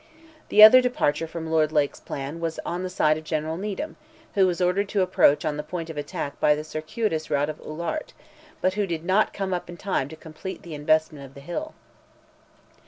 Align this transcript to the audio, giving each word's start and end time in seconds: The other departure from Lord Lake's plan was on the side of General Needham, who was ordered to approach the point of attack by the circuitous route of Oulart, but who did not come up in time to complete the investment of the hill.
The 0.49 0.63
other 0.63 0.81
departure 0.81 1.27
from 1.27 1.45
Lord 1.51 1.71
Lake's 1.71 1.99
plan 1.99 2.39
was 2.39 2.59
on 2.65 2.81
the 2.81 2.89
side 2.89 3.19
of 3.19 3.23
General 3.23 3.55
Needham, 3.55 3.97
who 4.33 4.47
was 4.47 4.59
ordered 4.59 4.89
to 4.89 5.03
approach 5.03 5.43
the 5.43 5.61
point 5.61 5.91
of 5.91 5.95
attack 5.97 6.39
by 6.39 6.55
the 6.55 6.63
circuitous 6.63 7.29
route 7.29 7.49
of 7.51 7.61
Oulart, 7.61 8.13
but 8.61 8.73
who 8.73 8.87
did 8.87 9.05
not 9.05 9.31
come 9.31 9.53
up 9.53 9.69
in 9.69 9.77
time 9.77 10.09
to 10.09 10.15
complete 10.15 10.63
the 10.63 10.73
investment 10.73 11.23
of 11.23 11.35
the 11.35 11.39
hill. 11.39 11.75